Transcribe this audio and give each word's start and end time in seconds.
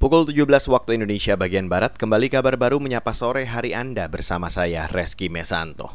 Pukul 0.00 0.24
17 0.24 0.48
waktu 0.72 0.96
Indonesia 0.96 1.36
bagian 1.36 1.68
Barat, 1.68 1.92
kembali 1.92 2.32
kabar 2.32 2.56
baru 2.56 2.80
menyapa 2.80 3.12
sore 3.12 3.44
hari 3.44 3.76
Anda 3.76 4.08
bersama 4.08 4.48
saya, 4.48 4.88
Reski 4.88 5.28
Mesanto. 5.28 5.92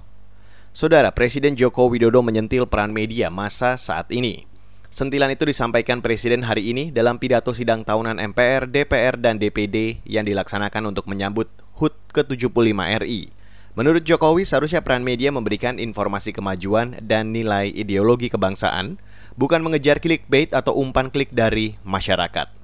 Saudara, 0.77 1.09
Presiden 1.09 1.57
Joko 1.57 1.89
Widodo 1.89 2.21
menyentil 2.21 2.69
peran 2.69 2.93
media 2.93 3.33
masa 3.33 3.81
saat 3.81 4.13
ini. 4.13 4.45
Sentilan 4.93 5.33
itu 5.33 5.49
disampaikan 5.49 6.05
Presiden 6.05 6.45
hari 6.45 6.69
ini 6.69 6.93
dalam 6.93 7.17
pidato 7.17 7.49
sidang 7.49 7.81
tahunan 7.81 8.21
MPR, 8.29 8.69
DPR, 8.69 9.17
dan 9.17 9.41
DPD 9.41 10.05
yang 10.05 10.21
dilaksanakan 10.21 10.93
untuk 10.93 11.09
menyambut 11.09 11.49
HUT 11.81 11.97
ke-75 12.13 12.77
RI. 13.09 13.33
Menurut 13.73 14.05
Jokowi, 14.05 14.45
seharusnya 14.45 14.85
peran 14.85 15.01
media 15.01 15.33
memberikan 15.33 15.81
informasi 15.81 16.29
kemajuan 16.29 17.01
dan 17.01 17.33
nilai 17.33 17.73
ideologi 17.73 18.29
kebangsaan, 18.29 19.01
bukan 19.33 19.65
mengejar 19.65 19.97
clickbait 19.97 20.53
atau 20.53 20.77
umpan 20.77 21.09
klik 21.09 21.33
dari 21.33 21.81
masyarakat. 21.81 22.54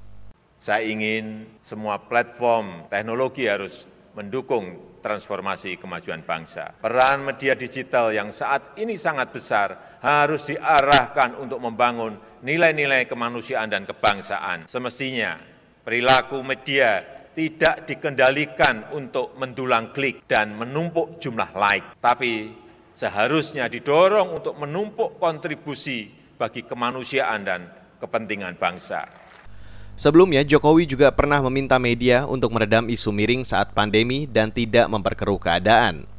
Saya 0.62 0.86
ingin 0.86 1.58
semua 1.58 1.98
platform 1.98 2.86
teknologi 2.86 3.50
harus 3.50 3.82
mendukung 4.14 4.94
transformasi 5.02 5.74
kemajuan 5.74 6.22
bangsa. 6.22 6.78
Peran 6.78 7.26
media 7.26 7.58
digital 7.58 8.14
yang 8.14 8.30
saat 8.30 8.78
ini 8.78 8.94
sangat 8.94 9.34
besar 9.34 9.98
harus 9.98 10.46
diarahkan 10.46 11.34
untuk 11.42 11.58
membangun 11.58 12.14
nilai-nilai 12.46 13.10
kemanusiaan 13.10 13.74
dan 13.74 13.82
kebangsaan. 13.90 14.70
Semestinya 14.70 15.34
perilaku 15.82 16.46
media 16.46 17.02
tidak 17.34 17.82
dikendalikan 17.82 18.94
untuk 18.94 19.34
mendulang 19.34 19.90
klik 19.90 20.22
dan 20.30 20.54
menumpuk 20.54 21.18
jumlah 21.18 21.58
like, 21.58 21.98
tapi 21.98 22.54
seharusnya 22.94 23.66
didorong 23.66 24.38
untuk 24.38 24.54
menumpuk 24.62 25.18
kontribusi 25.18 26.06
bagi 26.38 26.62
kemanusiaan 26.62 27.42
dan 27.42 27.66
kepentingan 27.98 28.54
bangsa. 28.54 29.21
Sebelumnya, 30.02 30.42
Jokowi 30.42 30.90
juga 30.90 31.14
pernah 31.14 31.38
meminta 31.46 31.78
media 31.78 32.26
untuk 32.26 32.50
meredam 32.50 32.90
isu 32.90 33.14
miring 33.14 33.46
saat 33.46 33.70
pandemi 33.70 34.26
dan 34.26 34.50
tidak 34.50 34.90
memperkeruh 34.90 35.38
keadaan. 35.38 36.10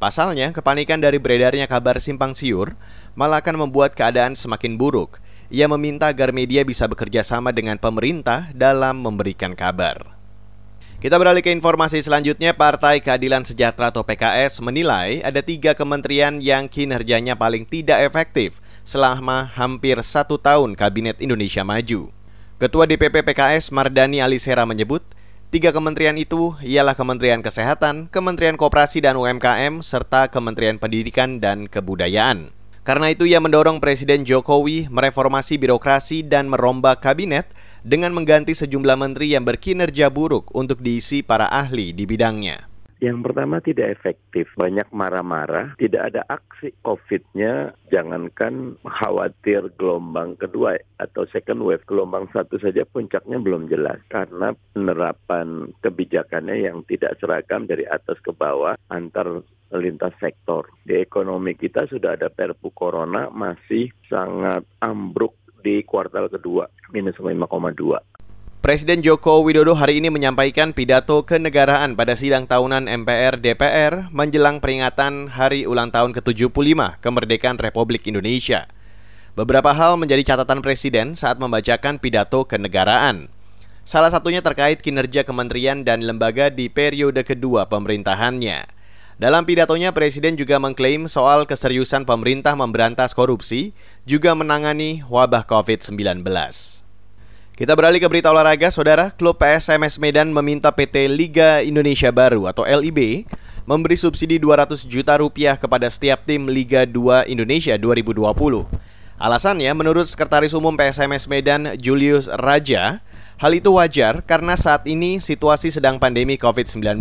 Pasalnya, 0.00 0.56
kepanikan 0.56 0.96
dari 1.04 1.20
beredarnya 1.20 1.68
kabar 1.68 2.00
simpang 2.00 2.32
siur 2.32 2.72
malah 3.12 3.44
akan 3.44 3.68
membuat 3.68 3.92
keadaan 3.92 4.32
semakin 4.32 4.80
buruk. 4.80 5.20
Ia 5.52 5.68
meminta 5.68 6.08
agar 6.08 6.32
media 6.32 6.64
bisa 6.64 6.88
bekerja 6.88 7.20
sama 7.20 7.52
dengan 7.52 7.76
pemerintah 7.76 8.48
dalam 8.56 9.04
memberikan 9.04 9.52
kabar. 9.52 10.16
Kita 10.96 11.20
beralih 11.20 11.44
ke 11.44 11.52
informasi 11.52 12.00
selanjutnya, 12.00 12.56
Partai 12.56 13.04
Keadilan 13.04 13.44
Sejahtera 13.44 13.92
atau 13.92 14.00
PKS 14.00 14.64
menilai 14.64 15.20
ada 15.20 15.44
tiga 15.44 15.76
kementerian 15.76 16.40
yang 16.40 16.72
kinerjanya 16.72 17.36
paling 17.36 17.68
tidak 17.68 18.00
efektif 18.00 18.64
selama 18.80 19.44
hampir 19.44 20.00
satu 20.00 20.40
tahun 20.40 20.72
Kabinet 20.72 21.20
Indonesia 21.20 21.60
Maju. 21.60 22.15
Ketua 22.56 22.88
DPP 22.88 23.20
PKS 23.20 23.68
Mardani 23.68 24.24
Alisera 24.24 24.64
menyebut, 24.64 25.04
tiga 25.52 25.76
kementerian 25.76 26.16
itu 26.16 26.56
ialah 26.64 26.96
Kementerian 26.96 27.44
Kesehatan, 27.44 28.08
Kementerian 28.08 28.56
Koperasi 28.56 29.04
dan 29.04 29.20
UMKM, 29.20 29.84
serta 29.84 30.32
Kementerian 30.32 30.80
Pendidikan 30.80 31.36
dan 31.36 31.68
Kebudayaan. 31.68 32.48
Karena 32.80 33.12
itu 33.12 33.28
ia 33.28 33.44
mendorong 33.44 33.76
Presiden 33.76 34.24
Jokowi 34.24 34.88
mereformasi 34.88 35.60
birokrasi 35.60 36.24
dan 36.24 36.48
merombak 36.48 37.04
kabinet 37.04 37.44
dengan 37.84 38.16
mengganti 38.16 38.56
sejumlah 38.56 38.96
menteri 38.96 39.36
yang 39.36 39.44
berkinerja 39.44 40.08
buruk 40.08 40.48
untuk 40.56 40.80
diisi 40.80 41.20
para 41.20 41.52
ahli 41.52 41.92
di 41.92 42.08
bidangnya. 42.08 42.64
Yang 42.96 43.28
pertama 43.28 43.60
tidak 43.60 43.92
efektif, 43.92 44.48
banyak 44.56 44.88
marah-marah, 44.88 45.76
tidak 45.76 46.12
ada 46.12 46.24
aksi 46.32 46.72
COVID-nya, 46.80 47.76
jangankan 47.92 48.80
khawatir 48.80 49.68
gelombang 49.76 50.40
kedua 50.40 50.80
atau 50.96 51.28
second 51.28 51.60
wave, 51.60 51.84
gelombang 51.84 52.24
satu 52.32 52.56
saja 52.56 52.88
puncaknya 52.88 53.36
belum 53.36 53.68
jelas 53.68 54.00
karena 54.08 54.56
penerapan 54.72 55.76
kebijakannya 55.84 56.64
yang 56.64 56.88
tidak 56.88 57.20
seragam 57.20 57.68
dari 57.68 57.84
atas 57.84 58.16
ke 58.24 58.32
bawah 58.32 58.80
antar 58.88 59.44
lintas 59.76 60.16
sektor. 60.16 60.64
Di 60.80 60.96
ekonomi 60.96 61.52
kita 61.52 61.84
sudah 61.84 62.16
ada 62.16 62.32
perpu 62.32 62.72
corona 62.72 63.28
masih 63.28 63.92
sangat 64.08 64.64
ambruk 64.80 65.36
di 65.60 65.84
kuartal 65.84 66.32
kedua, 66.32 66.64
minus 66.94 67.18
5,2. 67.20 68.15
Presiden 68.64 69.04
Joko 69.04 69.44
Widodo 69.44 69.76
hari 69.76 70.00
ini 70.00 70.08
menyampaikan 70.08 70.72
pidato 70.72 71.20
kenegaraan 71.28 71.92
pada 71.92 72.16
sidang 72.16 72.48
tahunan 72.48 72.88
MPR 72.88 73.36
DPR 73.36 74.08
menjelang 74.08 74.64
peringatan 74.64 75.28
Hari 75.28 75.68
Ulang 75.68 75.92
Tahun 75.92 76.16
ke-75 76.16 76.96
kemerdekaan 77.04 77.60
Republik 77.60 78.08
Indonesia. 78.08 78.64
Beberapa 79.36 79.76
hal 79.76 80.00
menjadi 80.00 80.32
catatan 80.32 80.64
Presiden 80.64 81.12
saat 81.12 81.36
membacakan 81.36 82.00
pidato 82.00 82.48
kenegaraan. 82.48 83.28
Salah 83.84 84.08
satunya 84.08 84.40
terkait 84.40 84.80
kinerja 84.80 85.28
kementerian 85.28 85.84
dan 85.84 86.00
lembaga 86.08 86.48
di 86.48 86.72
periode 86.72 87.28
kedua 87.28 87.68
pemerintahannya. 87.68 88.72
Dalam 89.20 89.44
pidatonya, 89.44 89.92
Presiden 89.92 90.40
juga 90.40 90.56
mengklaim 90.56 91.12
soal 91.12 91.44
keseriusan 91.44 92.08
pemerintah 92.08 92.56
memberantas 92.56 93.12
korupsi, 93.12 93.76
juga 94.08 94.32
menangani 94.32 95.04
wabah 95.04 95.44
COVID-19. 95.44 96.24
Kita 97.56 97.72
beralih 97.72 98.04
ke 98.04 98.08
berita 98.12 98.28
olahraga, 98.28 98.68
saudara. 98.68 99.08
Klub 99.16 99.40
PSMS 99.40 99.96
Medan 99.96 100.28
meminta 100.28 100.68
PT 100.68 101.08
Liga 101.08 101.64
Indonesia 101.64 102.12
Baru 102.12 102.44
atau 102.44 102.68
LIB 102.68 103.24
memberi 103.64 103.96
subsidi 103.96 104.36
200 104.36 104.84
juta 104.84 105.16
rupiah 105.16 105.56
kepada 105.56 105.88
setiap 105.88 106.20
tim 106.28 106.52
Liga 106.52 106.84
2 106.84 107.24
Indonesia 107.32 107.72
2020. 107.80 108.36
Alasannya, 109.16 109.72
menurut 109.72 110.04
Sekretaris 110.04 110.52
Umum 110.52 110.76
PSMS 110.76 111.24
Medan 111.32 111.80
Julius 111.80 112.28
Raja, 112.28 113.00
hal 113.40 113.52
itu 113.56 113.72
wajar 113.72 114.20
karena 114.28 114.52
saat 114.60 114.84
ini 114.84 115.16
situasi 115.24 115.72
sedang 115.72 115.96
pandemi 115.96 116.36
COVID-19. 116.36 117.00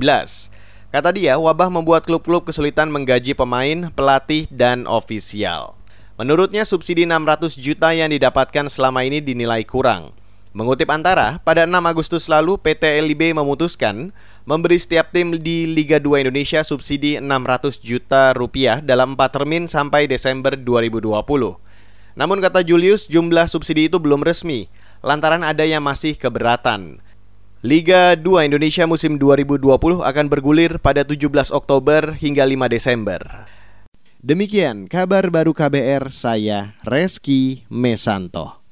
Kata 0.88 1.12
dia, 1.12 1.36
wabah 1.36 1.68
membuat 1.68 2.08
klub-klub 2.08 2.48
kesulitan 2.48 2.88
menggaji 2.96 3.36
pemain, 3.36 3.92
pelatih, 3.92 4.48
dan 4.48 4.88
ofisial. 4.88 5.76
Menurutnya, 6.16 6.64
subsidi 6.64 7.04
600 7.04 7.60
juta 7.60 7.92
yang 7.92 8.08
didapatkan 8.08 8.72
selama 8.72 9.04
ini 9.04 9.20
dinilai 9.20 9.68
kurang. 9.68 10.16
Mengutip 10.56 10.88
Antara, 10.88 11.44
pada 11.44 11.68
6 11.68 11.76
Agustus 11.84 12.32
lalu 12.32 12.56
PT 12.56 13.04
LIB 13.04 13.36
memutuskan 13.36 14.16
memberi 14.48 14.80
setiap 14.80 15.12
tim 15.12 15.36
di 15.36 15.68
Liga 15.68 16.00
2 16.00 16.24
Indonesia 16.24 16.64
subsidi 16.64 17.20
600 17.20 17.76
juta 17.84 18.32
rupiah 18.32 18.80
dalam 18.80 19.20
4 19.20 19.36
termin 19.36 19.68
sampai 19.68 20.08
Desember 20.08 20.56
2020. 20.56 21.12
Namun 22.16 22.40
kata 22.40 22.64
Julius, 22.64 23.04
jumlah 23.12 23.52
subsidi 23.52 23.92
itu 23.92 24.00
belum 24.00 24.24
resmi, 24.24 24.72
lantaran 25.04 25.44
ada 25.44 25.68
yang 25.68 25.84
masih 25.84 26.16
keberatan. 26.16 27.04
Liga 27.60 28.16
2 28.16 28.48
Indonesia 28.48 28.88
musim 28.88 29.20
2020 29.20 29.60
akan 30.08 30.26
bergulir 30.32 30.80
pada 30.80 31.04
17 31.04 31.52
Oktober 31.52 32.16
hingga 32.16 32.48
5 32.48 32.72
Desember. 32.72 33.20
Demikian 34.24 34.88
kabar 34.88 35.28
baru 35.28 35.52
KBR 35.52 36.16
saya 36.16 36.80
Reski 36.88 37.68
Mesanto. 37.68 38.65